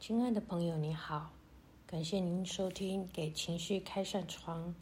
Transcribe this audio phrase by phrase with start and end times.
[0.00, 1.32] 亲爱的朋友，你好，
[1.84, 4.72] 感谢您收听《给情绪开扇窗》，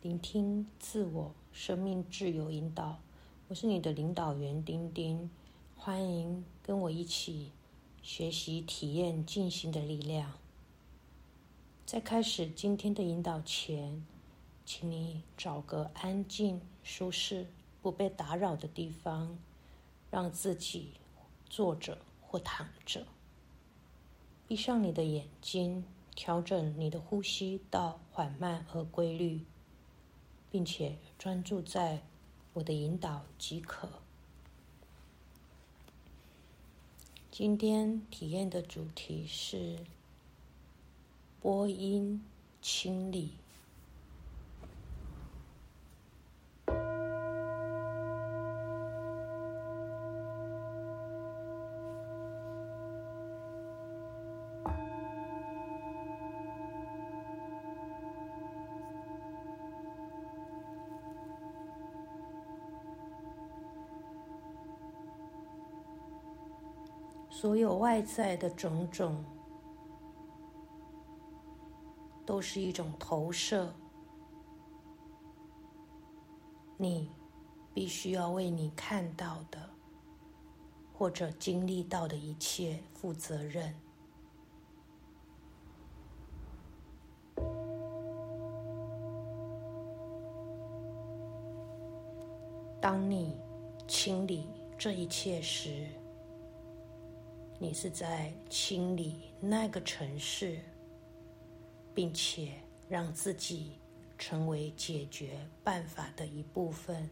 [0.00, 3.00] 聆听自我生命自由引导。
[3.48, 5.28] 我是你的领导员丁丁，
[5.76, 7.50] 欢迎跟我一起
[8.00, 10.32] 学习、体验静心的力量。
[11.84, 14.06] 在开始今天的引导前，
[14.64, 17.48] 请你找个安静、舒适、
[17.82, 19.36] 不被打扰的地方，
[20.12, 20.92] 让自己
[21.50, 23.04] 坐着或躺着。
[24.46, 25.84] 闭上你的眼睛，
[26.14, 29.40] 调整你的呼吸到缓慢而规律，
[30.50, 32.02] 并且专注在
[32.52, 33.88] 我的引导即可。
[37.30, 39.78] 今天体验的主题是
[41.40, 42.22] 播音
[42.60, 43.32] 清理。
[67.36, 69.24] 所有外在的种种，
[72.24, 73.74] 都是一种投射。
[76.76, 77.10] 你
[77.74, 79.58] 必须要为你看到的
[80.96, 83.74] 或者经历到的一切负责任。
[92.80, 93.36] 当你
[93.88, 94.46] 清理
[94.78, 95.88] 这一切时，
[97.64, 100.60] 你是在清理那个城市，
[101.94, 102.52] 并且
[102.90, 103.80] 让自己
[104.18, 107.08] 成为解决办法的一部分。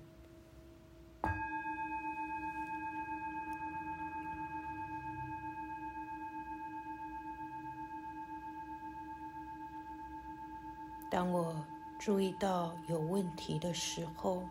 [11.10, 11.64] 当我
[11.98, 14.46] 注意到有问题的时候，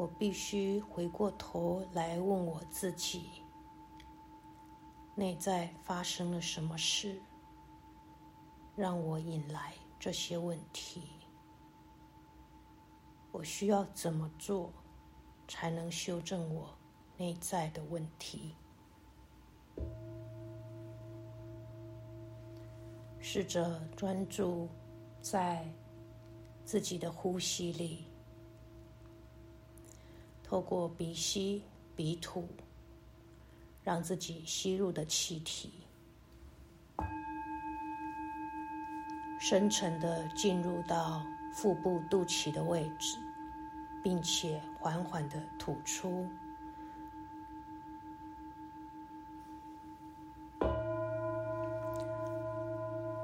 [0.00, 3.42] 我必须回过头来问我自己：
[5.14, 7.20] 内在发生了什么事，
[8.74, 11.02] 让我引来这些问题？
[13.30, 14.72] 我需要怎么做，
[15.46, 16.70] 才能修正我
[17.18, 18.56] 内在的问题？
[23.18, 24.66] 试着专注
[25.20, 25.70] 在
[26.64, 28.09] 自己的呼吸里。
[30.50, 31.62] 透过鼻吸
[31.94, 32.44] 鼻吐，
[33.84, 35.70] 让自己吸入的气体
[39.38, 41.24] 深沉的进入到
[41.54, 43.16] 腹部肚脐的位置，
[44.02, 46.26] 并且缓缓的吐出。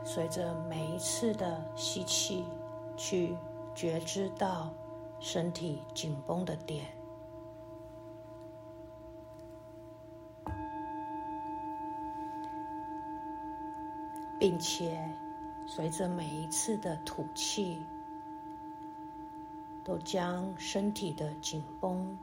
[0.04, 2.44] 随着每一次的吸气，
[2.96, 3.36] 去
[3.74, 4.72] 觉知到
[5.18, 6.95] 身体紧绷的点。
[14.38, 15.02] 并且，
[15.66, 17.80] 随着每一次的吐气，
[19.82, 22.16] 都将身体的紧绷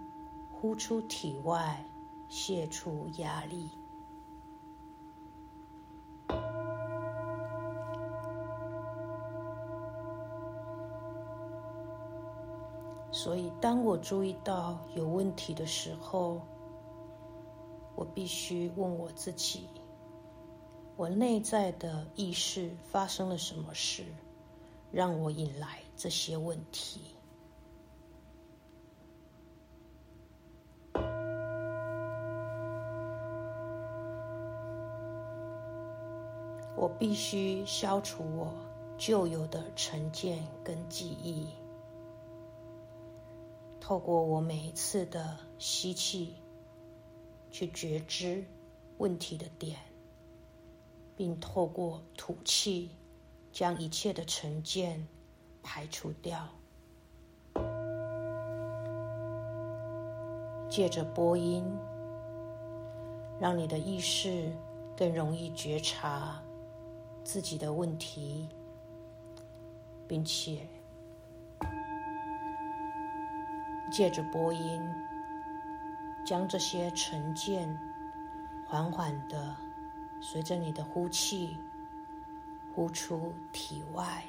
[0.52, 1.84] 呼出体外，
[2.30, 3.70] 泄出压力。
[13.12, 16.42] 所以，当我注意到有问题的时候，
[17.96, 19.70] 我必须问我自己。
[20.96, 24.06] 我内在的意识发生了什么事，
[24.92, 27.02] 让我引来这些问题？
[36.76, 38.54] 我必须消除我
[38.98, 41.48] 旧有的成见跟记忆，
[43.80, 46.36] 透过我每一次的吸气，
[47.50, 48.46] 去觉知
[49.00, 49.78] 问题的点。
[51.16, 52.90] 并透过吐气，
[53.52, 55.08] 将一切的成见
[55.62, 56.48] 排除掉。
[60.70, 61.64] 借着播音，
[63.40, 64.52] 让你的意识
[64.98, 66.42] 更容易觉察
[67.24, 68.50] 自己的问题，
[70.08, 70.68] 并且
[73.92, 74.82] 借着播音，
[76.26, 77.70] 将这些成见
[78.68, 79.56] 缓缓的。
[80.24, 81.58] 随着你的呼气
[82.74, 84.24] 呼出体外。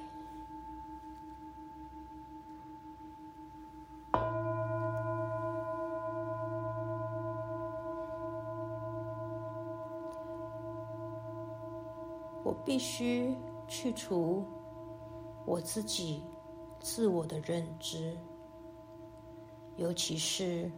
[12.42, 13.32] 我必须
[13.68, 14.44] 去除
[15.46, 16.24] 我自己
[16.80, 18.16] 自我的认知
[19.76, 20.68] 尤其是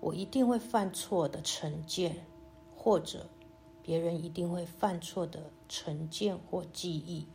[0.00, 2.26] 我一定会犯错的成见
[2.74, 3.24] 或者
[3.88, 7.26] 别人一定会犯错的成见或记忆。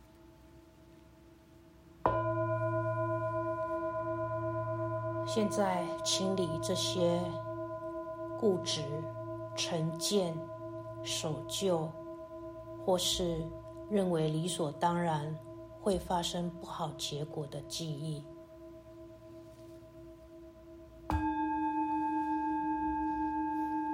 [5.26, 7.20] 现在清理这些
[8.38, 8.82] 固执、
[9.56, 10.32] 成见、
[11.02, 11.90] 守旧。
[12.86, 13.42] 或是
[13.88, 15.34] 认为理所当然
[15.80, 18.22] 会发生不好结果的记忆，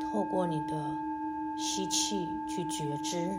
[0.03, 1.10] 透过你的
[1.61, 3.39] 吸气去觉知，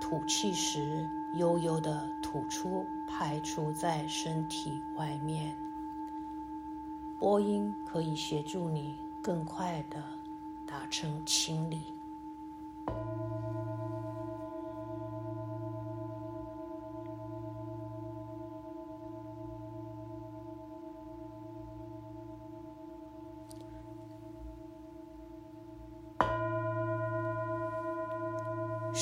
[0.00, 5.54] 吐气时悠悠的吐出，排出在身体外面。
[7.16, 10.02] 播音可以协助你更快的
[10.66, 11.80] 达成清理。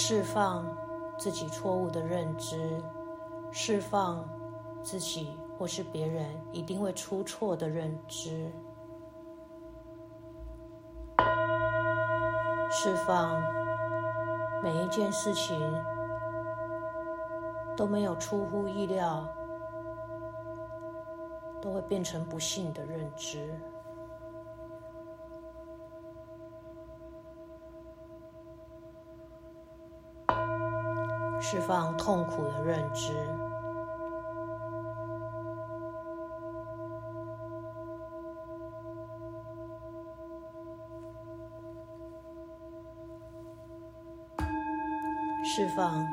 [0.08, 0.64] 释放
[1.18, 2.80] 自己错误的认知，
[3.50, 4.24] 释放
[4.80, 8.48] 自己或是别人一定会出错的认知，
[12.70, 13.42] 释放
[14.62, 15.60] 每一件事情
[17.76, 19.28] 都没有出乎意料，
[21.60, 23.60] 都会变成不幸的认知。
[31.48, 33.12] 释放痛苦的认知，
[45.44, 46.04] 释放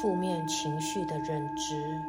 [0.00, 2.00] 负面情绪的认知，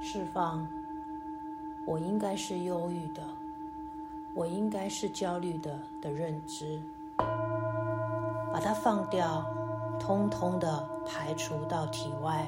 [0.00, 0.64] 释放
[1.84, 3.20] 我应该是忧郁的，
[4.32, 6.80] 我应该是焦虑的的认知。
[8.54, 9.44] 把它放掉，
[9.98, 12.46] 通通的排除到体外，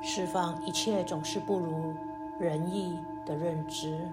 [0.00, 1.92] 释放一切总是不如
[2.38, 4.08] 人意的认知，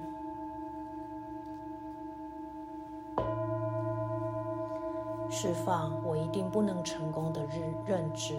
[5.29, 8.35] 释放我一定不能成功的认认知，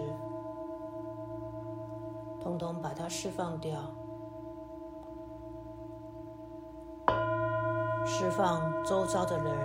[2.39, 3.79] 通通把它释放掉。
[8.19, 9.55] 释放周遭的人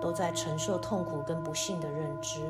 [0.00, 2.40] 都在承受痛苦跟不幸的认知，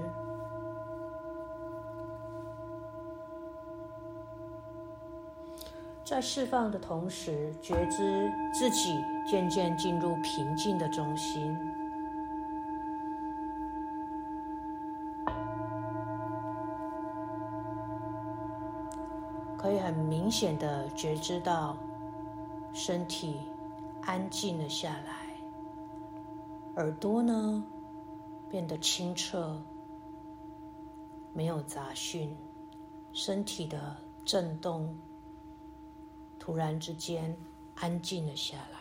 [6.05, 11.57] 在释放的同时，觉知自己渐渐进入平静的中心，
[19.57, 21.75] 可以很明显的觉知到
[22.75, 23.49] 身体。
[24.03, 25.37] 安静了下来，
[26.77, 27.65] 耳朵呢
[28.51, 29.63] 变得清澈，
[31.33, 32.37] 没有杂讯，
[33.13, 34.99] 身体的震动
[36.39, 37.37] 突然之间
[37.77, 38.81] 安静了下来。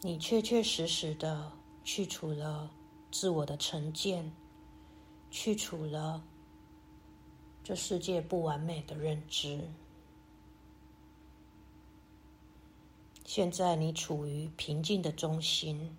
[0.00, 1.52] 你确确实实的
[1.84, 2.70] 去除了
[3.10, 4.32] 自我的成见，
[5.30, 6.22] 去除了。
[7.68, 9.62] 这世界不完美的认知。
[13.26, 15.94] 现在你处于平静的中心，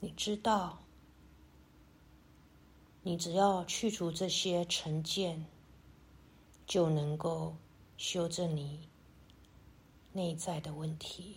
[0.00, 0.78] 你知道，
[3.00, 5.46] 你只要去除这些成见，
[6.66, 7.56] 就能够
[7.96, 8.86] 修正你
[10.12, 11.36] 内在的问题。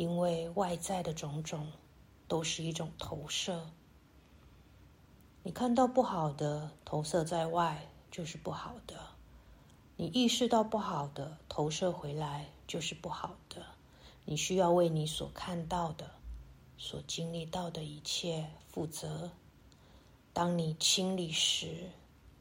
[0.00, 1.70] 因为外在的种种
[2.26, 3.70] 都是一种投射，
[5.42, 8.98] 你看到不好的投射在外就是不好的，
[9.98, 13.62] 你意识到不好的投射回来就是不好的，
[14.24, 16.10] 你需要为你所看到的、
[16.78, 19.30] 所经历到的一切负责。
[20.32, 21.90] 当你清理时，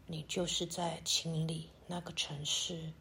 [0.07, 2.93] 你就是在清理那个城市，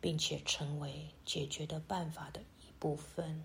[0.00, 3.44] 并且成为解决的办法的一部分。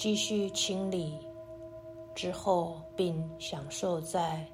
[0.00, 1.18] 继续清理
[2.14, 4.50] 之后，并享受在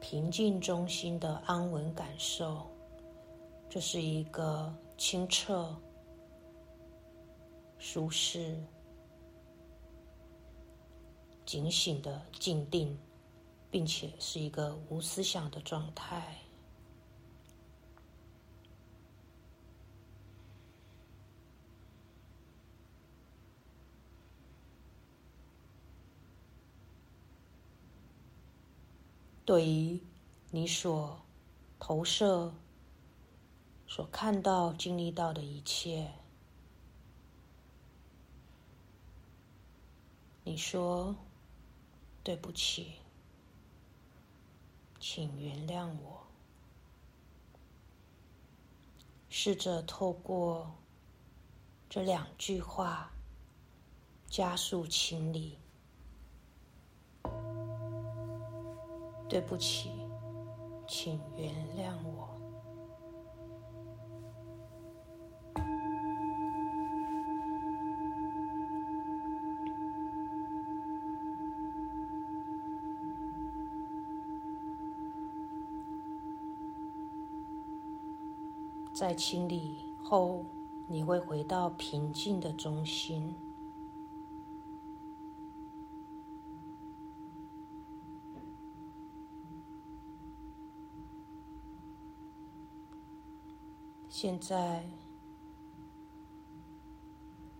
[0.00, 2.66] 平静中心的安稳感受，
[3.68, 5.76] 这是一个清澈、
[7.76, 8.58] 舒适、
[11.44, 12.98] 警醒的静定，
[13.70, 16.34] 并且是一个无思想的状态。
[29.46, 30.02] 对于
[30.50, 31.20] 你所
[31.78, 32.52] 投射、
[33.86, 36.12] 所看到、经历到的一切，
[40.42, 41.14] 你说
[42.24, 42.94] 对不起，
[44.98, 46.26] 请原谅我。
[49.28, 50.74] 试着透过
[51.88, 53.12] 这两句话
[54.26, 55.56] 加速清理。
[59.28, 59.90] 对不起，
[60.88, 62.26] 请原谅我。
[78.92, 80.42] 在清理后，
[80.86, 83.34] 你会回到平静的中心。
[94.18, 94.82] 现在，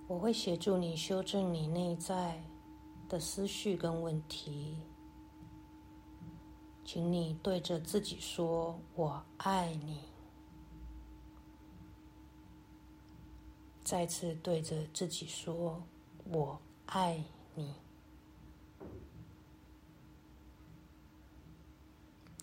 [0.09, 2.43] 我会协助你修正你内在
[3.11, 4.79] 的思绪跟问题，
[6.83, 10.01] 请你对着自己说：“我爱你。”
[13.85, 15.83] 再次对着自己说
[16.33, 17.23] ：“我爱
[17.55, 17.75] 你。”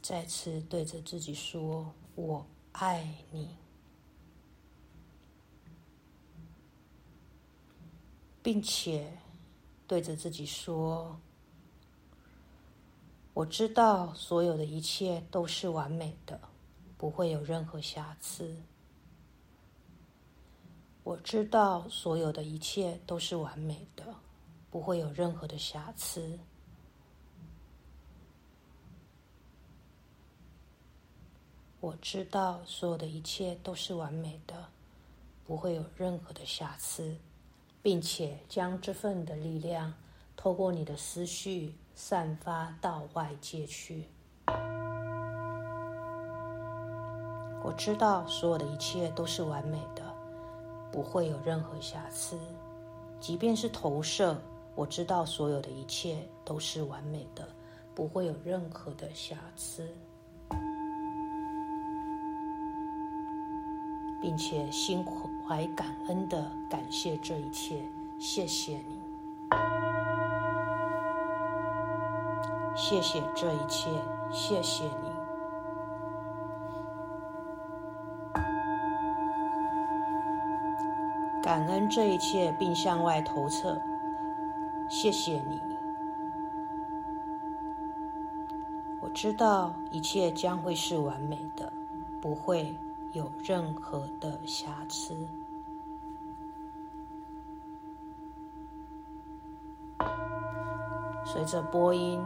[0.04, 3.58] 再次对着自己说：“我爱你。”
[8.44, 9.18] 并且
[9.88, 11.18] 对着自己说
[13.34, 16.38] ：“我知道所有的一切都是完美的，
[16.98, 18.54] 不会有任何瑕疵。
[21.06, 24.04] 我知道所有的一切都是完美的，
[24.70, 26.38] 不会有任何的瑕疵。
[31.80, 34.70] 我知道所有的一切都是完美的，
[35.46, 37.18] 不会有任何的瑕疵。”
[37.84, 39.94] 并且将这份的力量
[40.36, 44.06] 透过你的思绪散发到外界去。
[47.66, 50.02] 我知道所有的一切都是完美的，
[50.92, 52.40] 不会有任何瑕疵。
[53.20, 54.38] 即便是投射，
[54.76, 57.48] 我知道所有的一切都是完美的，
[57.94, 59.88] 不会有任何的瑕疵。
[64.24, 65.06] 并且心
[65.46, 67.84] 怀感恩的感谢这一切，
[68.18, 69.02] 谢谢你，
[72.74, 73.90] 谢谢这一切，
[74.32, 75.12] 谢谢你，
[81.42, 83.78] 感恩这一切，并向外投射，
[84.88, 85.60] 谢谢你。
[89.02, 91.74] 我知道一切将会是完美的，
[92.22, 92.74] 不会。
[93.14, 95.16] 有任何的瑕疵。
[101.24, 102.20] 随着播音，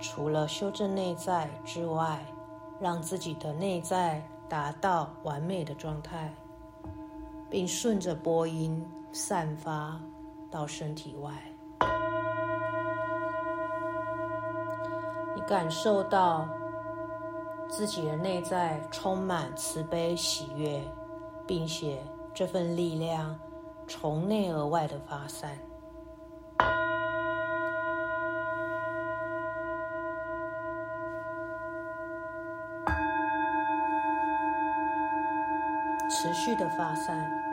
[0.00, 2.24] 除了修正内在之外，
[2.80, 6.32] 让自己的内在达到完美的状态，
[7.50, 8.82] 并顺着播音
[9.12, 10.00] 散发
[10.50, 11.30] 到身体外，
[15.36, 16.48] 你感受到。
[17.72, 20.84] 自己的内在充满慈悲喜悦，
[21.46, 22.02] 并且
[22.34, 23.34] 这份力量
[23.88, 25.58] 从内而外的发散，
[36.10, 37.51] 持续的发散。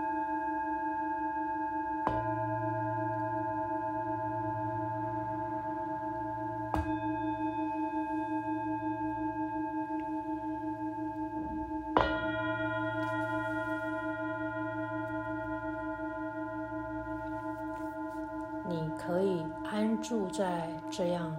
[18.99, 21.33] 可以安住在这样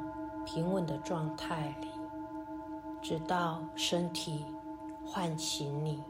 [0.47, 1.89] 平稳的状态里，
[3.03, 4.47] 直到身体
[5.05, 6.03] 唤醒你。